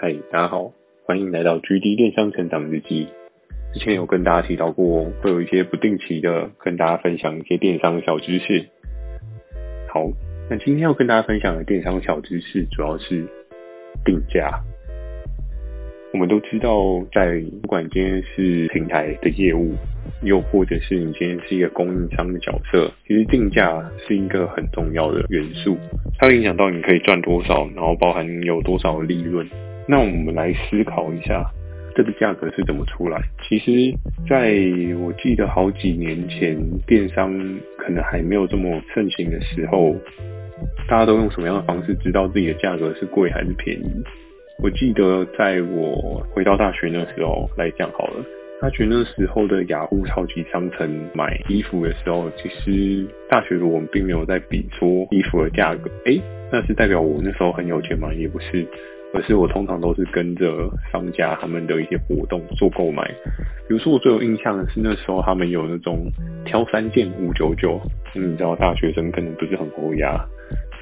[0.00, 0.72] 嗨，大家好，
[1.06, 3.08] 欢迎来到 GD 电商成长日记。
[3.74, 8.64] 之前有跟大家提到过，会有一些不定期的跟大家分享一些电商小知识。
[9.88, 10.08] 好，
[10.48, 13.26] 那今天要跟大家分享的电商小知识主要是
[14.04, 14.62] 定价。
[16.12, 19.74] 我们都知道，在不管今天是平台的业务，
[20.22, 25.76] 又或者是你今天是一个供应商的角色，其实定价是一个很重要的元素，
[26.20, 29.44] 它会影响到你可以赚多少，然后包含有多少利润。
[29.90, 31.50] 那我们来思考一下，
[31.96, 33.18] 这个价格是怎么出来？
[33.48, 33.72] 其实，
[34.28, 34.52] 在
[35.02, 36.54] 我记得好几年前，
[36.86, 37.32] 电商
[37.78, 39.96] 可能还没有这么盛行的时候，
[40.86, 43.90] 大家都用什么样的方式知道自己的价格是贵还是便宜？
[44.62, 48.22] 我记得在我回到大学那时候来讲好了，
[48.60, 56.20] 大学那时候的雅虎超级商城买衣服的时候，其实大学的我们并没有在比说衣服的价格，诶，
[56.52, 58.12] 那是代表我那时候很有钱吗？
[58.12, 58.66] 也不是。
[59.14, 63.02] 而是我通常都是跟着商家他们的一些活动做购买，
[63.66, 66.10] 比如说我最有印象的是那时候他们有那种
[66.44, 67.80] 挑三件五九九，
[68.14, 70.18] 你知道大学生可能不是很厚压，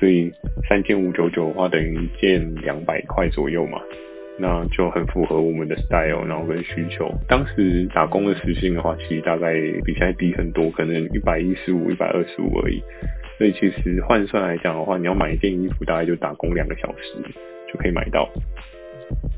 [0.00, 0.30] 所以
[0.68, 3.80] 三件五九九的话等于一件两百块左右嘛，
[4.38, 7.08] 那就很符合我们的 style，然后跟需求。
[7.28, 12.82] 当时打工的时薪的话，其实大概比现在低很多，可能一百一十五、一百二十五而已。
[13.38, 17.14] 所以其实换算来讲的话，你要买一件衣服，大概就打工两个小时。
[17.76, 18.28] 可以买到。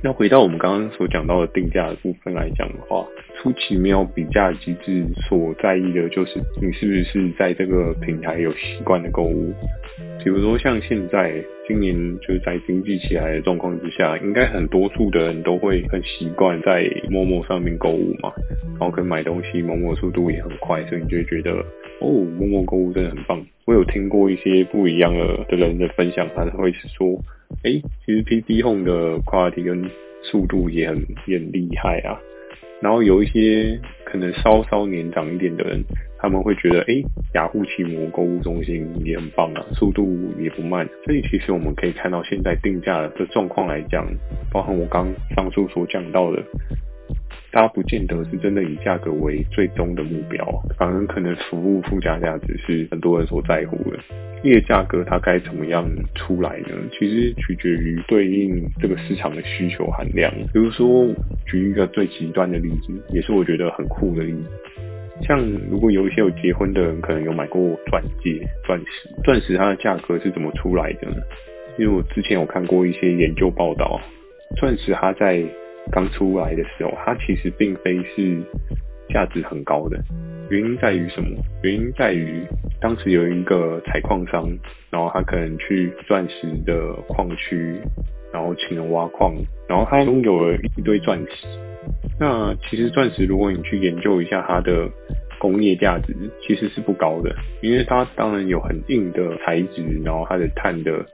[0.00, 3.04] 那回到我们刚刚所讲到的定价的部分来讲的话，
[3.36, 9.52] 初期没有比价机制，所在意的就是你是不是在这个平台有习惯的购物。
[10.22, 18.32] 比如说像现在今年就是在经济起来的状况之下，应该很多数的人都会很习惯在陌陌上面购物嘛，
[18.78, 21.52] 然后可以买东西某某速度也很快，所以你就觉得
[22.00, 23.44] 哦陌陌购物真的很棒。
[23.64, 27.18] 我有听过一些不一样的的人的分享，他会说。
[27.64, 29.90] 哎、其实 PC Home 的 quality 跟
[30.22, 32.18] 速度也很也很厉害啊。
[32.82, 35.82] 然后有一些可能稍稍年长一点的人，
[36.18, 40.06] 他们会觉得，哎、欸，雅虎奇摩购物中心也很棒啊，速度
[40.38, 40.86] 也不慢。
[41.04, 44.06] 所以其实我们可以看到，现在定价的状况来讲，
[44.52, 46.42] 包含我刚上述所讲到的。
[47.52, 50.44] 它不见得是真的以价格为最终的目标，
[50.76, 53.98] 反而可能服务附加价值是很多人所在乎的。
[54.42, 56.68] 这个价格它该怎么样出来呢？
[56.92, 60.32] 其实取决于对应这个市场的需求含量。
[60.52, 61.06] 比如说，
[61.46, 64.44] 举一个最极端的例子，也是我觉得很酷的例子，
[65.22, 71.16] 像如果有一些有结婚的人，可能有买过钻戒、钻石，钻石它的价格是怎么出来的呢？
[71.78, 74.00] 因为我之前有看过一些研究报道，
[74.56, 75.42] 钻石它在
[75.90, 78.40] 刚出来的时候，它其实并非是
[79.08, 79.98] 价值很高的。
[80.50, 81.28] 原因在于什么？
[81.62, 82.42] 原因在于
[82.80, 84.48] 当时有一个采矿商，
[84.90, 87.76] 然后他可能去钻石的矿区，
[88.32, 89.34] 然后请人挖矿，
[89.68, 91.46] 然后他拥有了一堆钻石。
[92.18, 94.88] 那其实钻石，如果你去研究一下它的
[95.38, 101.04] 工业价值，其实是不高的，因为它当然有很硬的材质，然后它的碳的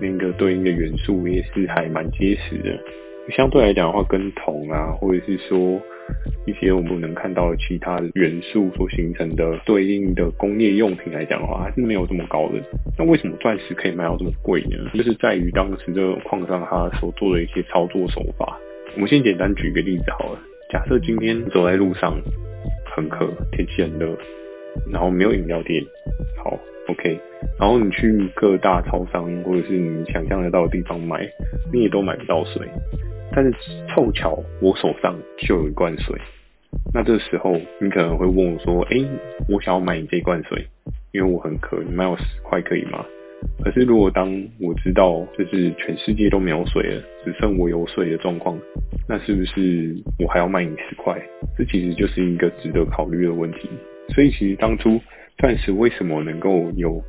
[0.00, 2.78] 那个对应的元素也是还蛮结实的。
[3.30, 5.80] 相对来讲的话，跟铜啊，或者是说
[6.46, 12.54] 一些我们能看到的其他元素所形成的对应的工业用品来讲的话，还是没有这么高的。
[12.98, 14.90] 那为什么钻石可以卖到这么贵呢？
[14.94, 18.58] 就是在于当时这个矿上他所做的一些操作手法。
[18.94, 20.38] 我们先简单举一个例子好了，
[20.70, 22.18] 假设今天走在路上
[22.96, 24.16] 很渴，天气很热，
[24.90, 25.84] 然后没有饮料店，
[26.42, 26.58] 好
[26.88, 27.20] ，OK，
[27.60, 31.28] 然后你去各大超商或者是你想象得到的地方买，
[31.72, 32.66] 你也都买不到水。
[33.30, 33.52] 但是
[33.98, 36.16] 凑巧我手上就有一罐水，
[36.94, 39.04] 那这时候你可能会问我说：“诶，
[39.48, 40.64] 我想要买你这罐水，
[41.10, 43.04] 因为我很渴，你卖我十块可以吗？”
[43.60, 48.56] 可是如果当我知道就是全世界都没有水了，只剩我有水的状况，
[49.08, 51.20] 那是不是我还要卖你十块？
[51.56, 53.68] 这其实就是一个值得考虑的问题。
[54.14, 55.00] 所以其实当初
[55.38, 57.02] 钻石为什么能够有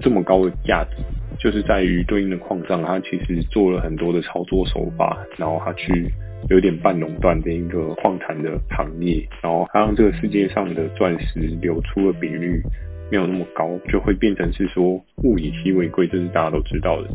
[0.00, 0.96] 这么高的价值？
[1.38, 6.08] 就是在于对应的矿藏，它其实做了很多的操作手法，然后它去
[6.48, 12.62] 有点半垄断的一个矿产的行业，然后它让这个世界上的钻石流出的比率
[13.10, 17.08] 没有那么高，就会变成是说物以稀为贵，这是大家都知道的。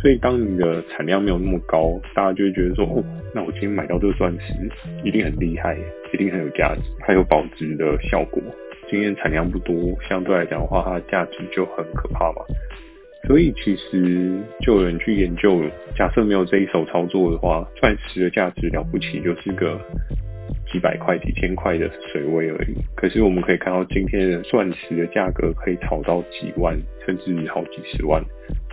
[0.00, 3.02] 所以当你的产量没有那么高，大家就会觉得说，哦，
[3.34, 4.54] 那我今天买到这个钻石
[5.02, 5.76] 一定很厉害，
[6.12, 8.42] 一定很有价值，它有保值的效果。
[8.90, 9.76] 经验产量不多，
[10.08, 12.42] 相对来讲的话，它的价值就很可怕嘛。
[13.28, 15.62] 所以其实就有人去研究，
[15.94, 19.78] 假设没有这一手操作的话，钻石的价值了不起就是个
[20.72, 22.74] 几百块、几千块的水位而已。
[22.96, 26.76] 可是我们可以看到，今天的钻石的价格可以炒到几万，
[27.06, 28.20] 甚至好几十万。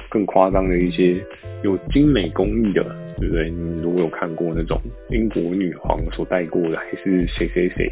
[0.10, 1.18] 更夸张的一些
[1.64, 2.82] 有精美工艺的，
[3.20, 3.50] 对不对？
[3.50, 4.80] 你如果有看过那种
[5.10, 7.90] 英国女皇所戴过的，还是谁谁谁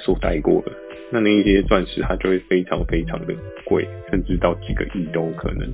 [0.00, 0.72] 所带过的，
[1.10, 3.34] 那那一些钻石它就会非常非常的
[3.64, 5.72] 贵，甚至到几个亿都有可能。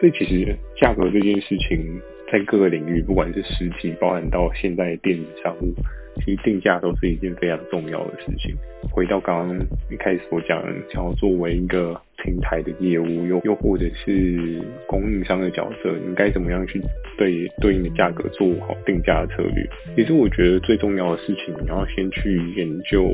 [0.00, 2.00] 所以其实价格这件事情，
[2.34, 5.72] 在各个领域，不管是实体，包含到现在的电子商务。
[6.16, 8.52] 其实定价都是一件非常重要的事情。
[8.90, 9.56] 回到刚刚
[9.88, 10.60] 一开始所讲，
[10.92, 16.80] 想要作为一个平台的业务，又又或者是供应商的角色，你该怎么样去
[17.16, 19.64] 对对应的价格做好定价的策略？
[19.94, 23.08] 其实我觉得最重要的事情，你要先去研究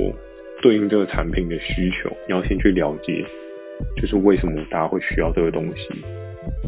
[0.63, 3.23] 对应这个产品的需求，你要先去了解，
[4.01, 5.89] 就是为什么大家会需要这个东西，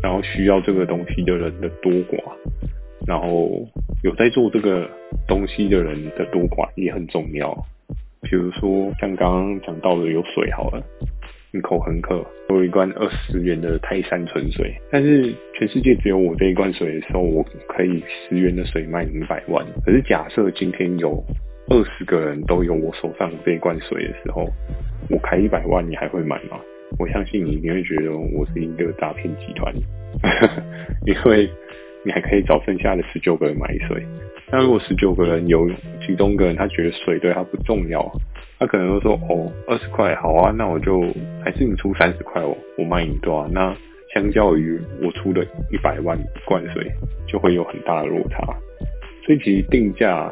[0.02, 2.18] 然后需要这个东西的人的多寡。
[3.06, 3.50] 然后
[4.04, 4.88] 有在做这个
[5.26, 7.52] 东西的人的多寡也很重要，
[8.22, 10.82] 比如说像刚刚讲到的有水好了，
[11.52, 19.66] 你口很渴，我有一罐二十元的泰山纯水，但是全世界只有我这一罐水的时候，我可以十元的水卖你一百万。
[19.84, 21.24] 可是假设今天有
[21.68, 24.48] 二十个人都有我手上这一罐水的时候，
[25.10, 26.60] 我开一百万，你还会买吗？
[26.98, 29.74] 我相信你一定会觉得我是一个诈骗集团，
[31.04, 31.50] 因为。
[32.04, 34.04] 你还可以找剩下的十九个人买水。
[34.50, 35.70] 那如果十九个人有
[36.06, 38.06] 其中一个人他觉得水对他不重要，
[38.58, 41.00] 他可能会说：“哦，二十块好啊，那我就
[41.42, 43.74] 还是你出三十块哦，我卖你多少？”那
[44.12, 46.86] 相较于我出的一百万罐水，
[47.26, 48.44] 就会有很大的落差。
[49.24, 50.30] 所以其实定价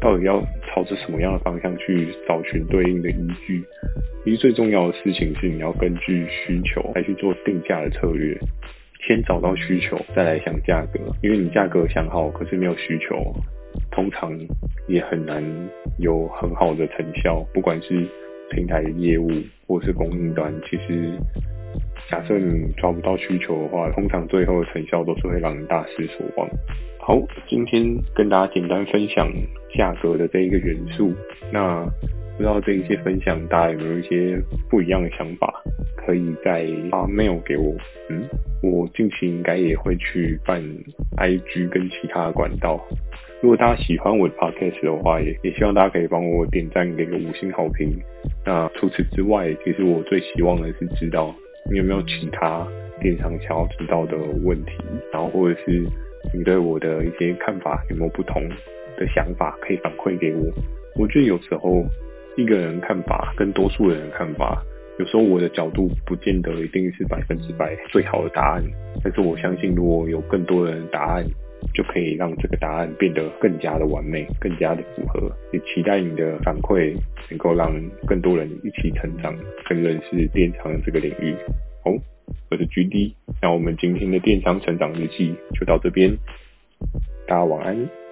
[0.00, 3.62] 到底要朝着什么样的方向去找寻对应的依据？
[4.24, 8.36] 其实最重要的事情是你要根据需求来去做定价的策略。
[9.00, 11.00] 先找到需求，再来想价格。
[11.22, 13.34] 因为你价格想好，可是没有需求，
[13.90, 14.32] 通常
[14.88, 15.42] 也很难
[15.98, 17.44] 有很好的成效。
[17.52, 18.06] 不管是
[18.50, 19.30] 平台的业务，
[19.66, 21.12] 或是供应端，其实
[22.10, 26.48] 假设你抓不到需求的话，通常最后的成效都是会让人大失所望。
[26.98, 27.84] 好，今天
[28.14, 29.30] 跟大家简单分享
[29.76, 31.12] 价格的这一个元素。
[31.52, 31.86] 那
[32.36, 34.38] 不知道这一些分享，大家有没有一些
[34.68, 35.62] 不一样的想法？
[35.96, 37.74] 可以再发 mail 给我。
[38.08, 38.22] 嗯，
[38.62, 40.62] 我近期应该也会去办
[41.16, 42.80] IG 跟其他管道。
[43.42, 47.90] 如果大家喜欢我的 podcast 的话，也也希望大家可以帮我点赞，给个五星好评。
[48.44, 51.34] 那除此之外，其实我最希望的是知道
[51.70, 52.66] 你有没有其他
[53.00, 54.72] 电商想要知道的问题，
[55.12, 55.84] 然后或者是
[56.34, 58.42] 你对我的一些看法有没有不同
[58.96, 60.52] 的想法，可以反馈给我。
[60.94, 61.84] 我觉得有时候
[62.36, 64.62] 一个人看法跟多数人的看法。
[64.98, 68.62] 有时候我的角度不见得一定是百分之百最好的答案，
[69.04, 71.22] 但是我相信如果有更多人的答案，
[71.74, 75.30] 就可以让这个答案变得更加的完美，更加的符合。
[75.52, 76.96] 也期待你的反馈
[77.28, 77.70] 能够让
[78.06, 79.36] 更多人一起成长，
[79.68, 81.34] 跟认识电商这个领域。
[81.84, 81.92] 好，
[82.50, 83.12] 我是 GD，
[83.42, 86.16] 那我们今天的电商成长日记就到这边，
[87.26, 88.05] 大家晚安。